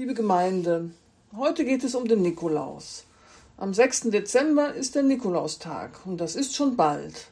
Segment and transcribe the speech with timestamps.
[0.00, 0.88] Liebe Gemeinde,
[1.36, 3.04] heute geht es um den Nikolaus.
[3.58, 4.08] Am 6.
[4.08, 7.26] Dezember ist der Nikolaustag und das ist schon bald.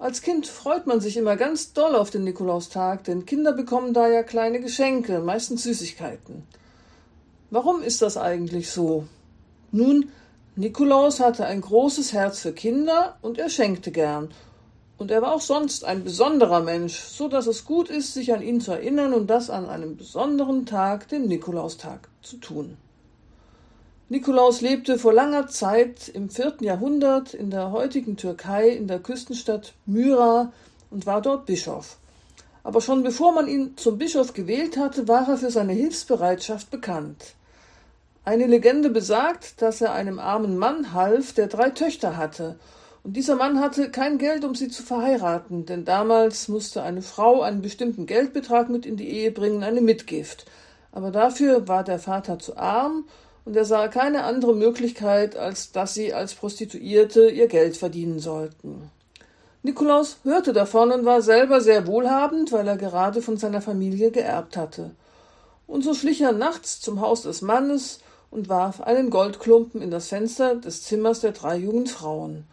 [0.00, 4.08] Als Kind freut man sich immer ganz doll auf den Nikolaustag, denn Kinder bekommen da
[4.08, 6.42] ja kleine Geschenke, meistens Süßigkeiten.
[7.52, 9.06] Warum ist das eigentlich so?
[9.70, 10.10] Nun,
[10.56, 14.32] Nikolaus hatte ein großes Herz für Kinder und er schenkte gern.
[14.98, 18.42] Und er war auch sonst ein besonderer Mensch, so dass es gut ist, sich an
[18.42, 22.78] ihn zu erinnern und das an einem besonderen Tag, dem Nikolaustag, zu tun.
[24.08, 29.74] Nikolaus lebte vor langer Zeit im vierten Jahrhundert in der heutigen Türkei in der Küstenstadt
[29.84, 30.52] Myra
[30.90, 31.98] und war dort Bischof.
[32.62, 37.34] Aber schon bevor man ihn zum Bischof gewählt hatte, war er für seine Hilfsbereitschaft bekannt.
[38.24, 42.56] Eine Legende besagt, dass er einem armen Mann half, der drei Töchter hatte,
[43.06, 47.40] und dieser Mann hatte kein Geld, um sie zu verheiraten, denn damals musste eine Frau
[47.40, 50.44] einen bestimmten Geldbetrag mit in die Ehe bringen, eine Mitgift.
[50.90, 53.04] Aber dafür war der Vater zu arm,
[53.44, 58.90] und er sah keine andere Möglichkeit, als dass sie als Prostituierte ihr Geld verdienen sollten.
[59.62, 64.56] Nikolaus hörte davon und war selber sehr wohlhabend, weil er gerade von seiner Familie geerbt
[64.56, 64.96] hatte.
[65.68, 68.00] Und so schlich er nachts zum Haus des Mannes
[68.32, 72.48] und warf einen Goldklumpen in das Fenster des Zimmers der drei jungen Frauen.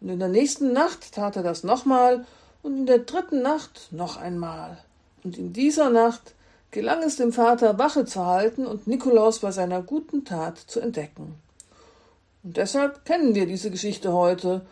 [0.00, 2.24] Und in der nächsten Nacht tat er das nochmal
[2.62, 4.78] und in der dritten Nacht noch einmal.
[5.24, 6.34] Und in dieser Nacht
[6.70, 11.34] gelang es dem Vater, Wache zu halten und Nikolaus bei seiner guten Tat zu entdecken.
[12.44, 14.62] Und deshalb kennen wir diese Geschichte heute.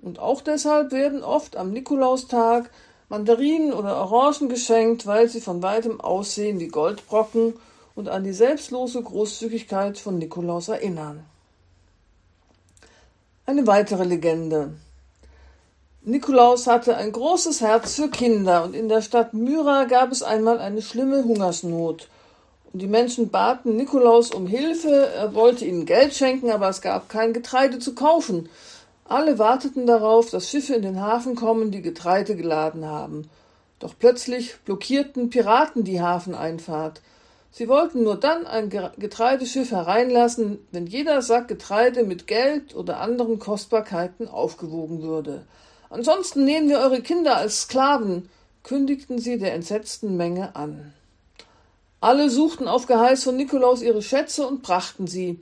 [0.00, 2.70] Und auch deshalb werden oft am Nikolaustag
[3.10, 7.54] Mandarinen oder Orangen geschenkt, weil sie von weitem aussehen wie Goldbrocken
[7.96, 11.24] und an die selbstlose Großzügigkeit von Nikolaus erinnern.
[13.50, 14.74] Eine weitere Legende.
[16.02, 20.60] Nikolaus hatte ein großes Herz für Kinder und in der Stadt Myra gab es einmal
[20.60, 22.06] eine schlimme Hungersnot.
[22.72, 27.08] Und die Menschen baten Nikolaus um Hilfe, er wollte ihnen Geld schenken, aber es gab
[27.08, 28.48] kein Getreide zu kaufen.
[29.04, 33.28] Alle warteten darauf, dass Schiffe in den Hafen kommen, die Getreide geladen haben.
[33.80, 37.00] Doch plötzlich blockierten Piraten die Hafeneinfahrt.
[37.52, 43.38] Sie wollten nur dann ein Getreideschiff hereinlassen, wenn jeder Sack Getreide mit Geld oder anderen
[43.38, 45.44] Kostbarkeiten aufgewogen würde.
[45.88, 48.28] Ansonsten nehmen wir eure Kinder als Sklaven,
[48.62, 50.92] kündigten sie der entsetzten Menge an.
[52.00, 55.40] Alle suchten auf Geheiß von Nikolaus ihre Schätze und brachten sie,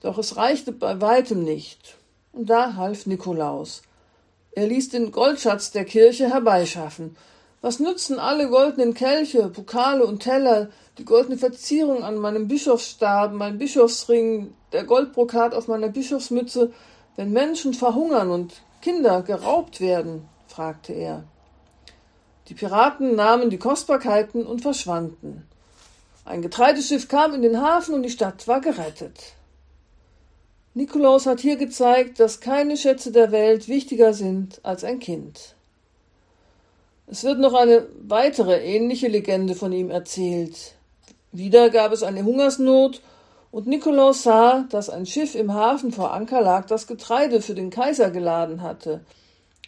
[0.00, 1.96] doch es reichte bei weitem nicht.
[2.32, 3.82] Und da half Nikolaus.
[4.52, 7.16] Er ließ den Goldschatz der Kirche herbeischaffen,
[7.60, 13.58] was nützen alle goldenen Kelche, Pokale und Teller, die goldene Verzierung an meinem Bischofsstab, mein
[13.58, 16.72] Bischofsring, der Goldbrokat auf meiner Bischofsmütze,
[17.16, 20.28] wenn Menschen verhungern und Kinder geraubt werden?
[20.46, 21.24] fragte er.
[22.48, 25.46] Die Piraten nahmen die Kostbarkeiten und verschwanden.
[26.24, 29.34] Ein Getreideschiff kam in den Hafen und die Stadt war gerettet.
[30.74, 35.56] Nikolaus hat hier gezeigt, dass keine Schätze der Welt wichtiger sind als ein Kind.
[37.10, 40.76] Es wird noch eine weitere ähnliche Legende von ihm erzählt.
[41.32, 43.02] Wieder gab es eine Hungersnot,
[43.50, 47.70] und Nikolaus sah, dass ein Schiff im Hafen vor Anker lag, das Getreide für den
[47.70, 49.00] Kaiser geladen hatte.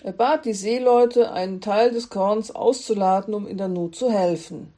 [0.05, 4.73] Er bat die Seeleute, einen Teil des Korns auszuladen, um in der Not zu helfen.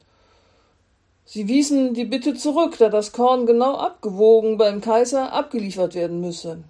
[1.23, 6.63] Sie wiesen die Bitte zurück, da das Korn genau abgewogen beim Kaiser abgeliefert werden müsse.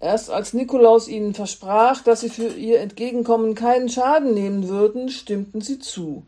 [0.00, 5.60] Erst als Nikolaus ihnen versprach, dass sie für ihr Entgegenkommen keinen Schaden nehmen würden, stimmten
[5.62, 6.22] sie zu.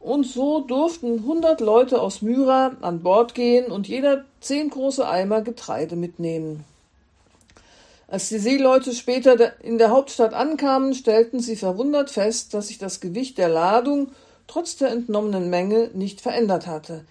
[0.00, 5.42] Und so durften hundert Leute aus Myra an Bord gehen und jeder zehn große Eimer
[5.42, 6.64] Getreide mitnehmen.
[8.06, 13.00] Als die Seeleute später in der Hauptstadt ankamen, stellten sie verwundert fest, dass sich das
[13.00, 14.12] Gewicht der Ladung
[14.46, 17.04] trotz der entnommenen Menge nicht verändert hatte.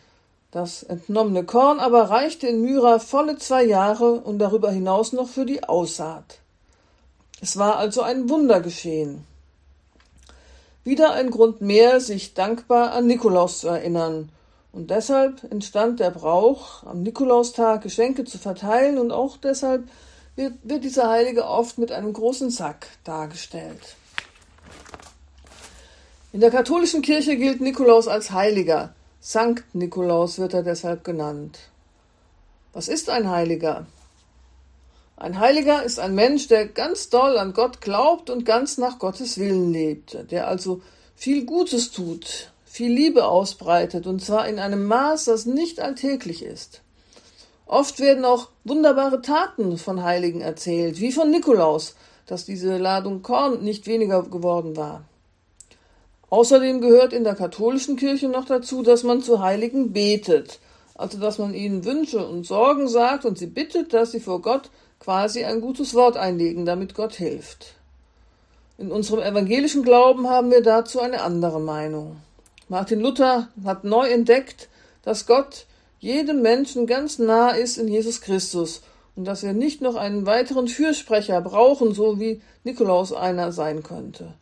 [0.51, 5.45] Das entnommene Korn aber reichte in Myra volle zwei Jahre und darüber hinaus noch für
[5.45, 6.39] die Aussaat.
[7.41, 9.25] Es war also ein Wunder geschehen.
[10.83, 14.29] Wieder ein Grund mehr, sich dankbar an Nikolaus zu erinnern.
[14.71, 19.83] Und deshalb entstand der Brauch, am Nikolaustag Geschenke zu verteilen und auch deshalb
[20.37, 23.95] wird, wird dieser Heilige oft mit einem großen Sack dargestellt.
[26.31, 28.93] In der katholischen Kirche gilt Nikolaus als Heiliger.
[29.19, 31.59] Sankt Nikolaus wird er deshalb genannt.
[32.73, 33.87] Was ist ein Heiliger?
[35.15, 39.39] Ein Heiliger ist ein Mensch, der ganz doll an Gott glaubt und ganz nach Gottes
[39.39, 40.81] Willen lebt, der also
[41.15, 46.81] viel Gutes tut, viel Liebe ausbreitet, und zwar in einem Maß, das nicht alltäglich ist.
[47.65, 51.95] Oft werden auch wunderbare Taten von Heiligen erzählt, wie von Nikolaus,
[52.27, 55.03] dass diese Ladung Korn nicht weniger geworden war.
[56.29, 60.59] Außerdem gehört in der katholischen Kirche noch dazu, dass man zu Heiligen betet,
[60.95, 64.69] also dass man ihnen Wünsche und Sorgen sagt und sie bittet, dass sie vor Gott
[64.99, 67.75] quasi ein gutes Wort einlegen, damit Gott hilft.
[68.77, 72.17] In unserem evangelischen Glauben haben wir dazu eine andere Meinung.
[72.67, 74.67] Martin Luther hat neu entdeckt,
[75.03, 75.65] dass Gott
[75.99, 78.81] jedem Menschen ganz nah ist in Jesus Christus
[79.15, 84.33] und dass wir nicht noch einen weiteren Fürsprecher brauchen, so wie Nikolaus einer sein könnte.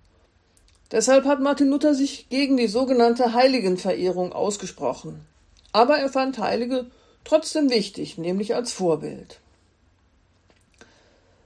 [0.92, 5.26] Deshalb hat Martin Luther sich gegen die sogenannte Heiligenverehrung ausgesprochen.
[5.72, 6.86] Aber er fand Heilige
[7.24, 9.40] trotzdem wichtig, nämlich als Vorbild.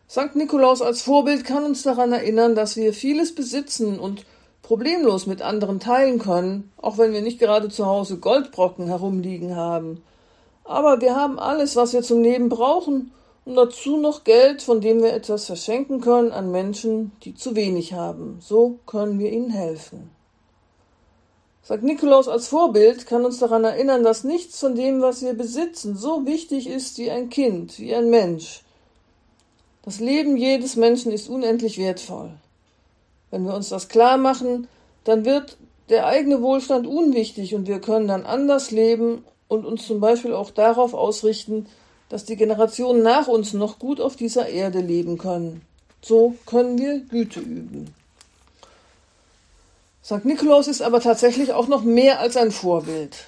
[0.08, 4.26] Sankt Nikolaus als Vorbild kann uns daran erinnern, dass wir vieles besitzen und
[4.62, 10.04] problemlos mit anderen teilen können, auch wenn wir nicht gerade zu Hause Goldbrocken herumliegen haben.
[10.64, 13.12] Aber wir haben alles, was wir zum Leben brauchen
[13.50, 17.94] und dazu noch Geld, von dem wir etwas verschenken können an Menschen, die zu wenig
[17.94, 18.38] haben.
[18.42, 20.12] So können wir ihnen helfen.
[21.64, 25.98] Sankt Nikolaus als Vorbild kann uns daran erinnern, dass nichts von dem, was wir besitzen,
[25.98, 28.62] so wichtig ist wie ein Kind, wie ein Mensch,
[29.82, 32.30] das Leben jedes Menschen ist unendlich wertvoll.
[33.32, 34.68] Wenn wir uns das klar machen,
[35.06, 35.58] dann wird
[35.90, 40.52] der eigene Wohlstand unwichtig und wir können dann anders leben und uns zum Beispiel auch
[40.52, 41.66] darauf ausrichten,
[42.10, 45.62] dass die Generationen nach uns noch gut auf dieser Erde leben können.
[46.02, 47.94] So können wir Güte üben.
[50.04, 50.26] St.
[50.26, 53.28] Nikolaus ist aber tatsächlich auch noch mehr als ein Vorbild.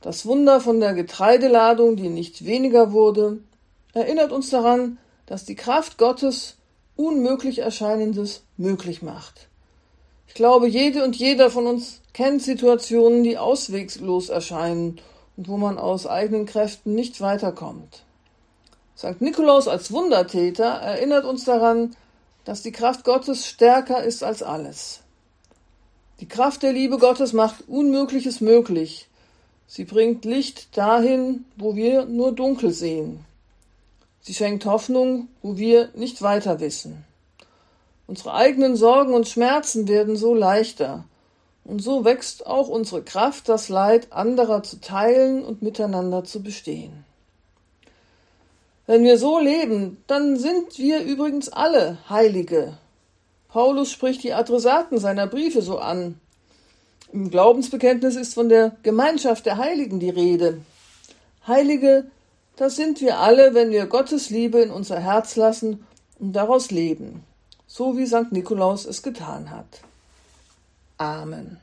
[0.00, 3.38] Das Wunder von der Getreideladung, die nicht weniger wurde,
[3.92, 6.56] erinnert uns daran, dass die Kraft Gottes
[6.96, 9.48] unmöglich Erscheinendes möglich macht.
[10.26, 15.00] Ich glaube, jede und jeder von uns kennt Situationen, die auswegslos erscheinen
[15.40, 18.02] und wo man aus eigenen Kräften nicht weiterkommt.
[18.94, 19.22] St.
[19.22, 21.96] Nikolaus als Wundertäter erinnert uns daran,
[22.44, 25.00] dass die Kraft Gottes stärker ist als alles.
[26.20, 29.08] Die Kraft der Liebe Gottes macht Unmögliches möglich.
[29.66, 33.24] Sie bringt Licht dahin, wo wir nur dunkel sehen.
[34.20, 37.02] Sie schenkt Hoffnung, wo wir nicht weiter wissen.
[38.06, 41.04] Unsere eigenen Sorgen und Schmerzen werden so leichter.
[41.64, 47.04] Und so wächst auch unsere Kraft, das Leid anderer zu teilen und miteinander zu bestehen.
[48.86, 52.76] Wenn wir so leben, dann sind wir übrigens alle Heilige.
[53.48, 56.18] Paulus spricht die Adressaten seiner Briefe so an.
[57.12, 60.62] Im Glaubensbekenntnis ist von der Gemeinschaft der Heiligen die Rede.
[61.46, 62.10] Heilige
[62.60, 65.86] das sind wir alle, wenn wir Gottes Liebe in unser Herz lassen
[66.18, 67.24] und daraus leben,
[67.66, 68.32] so wie St.
[68.32, 69.80] Nikolaus es getan hat.
[71.00, 71.60] Amen.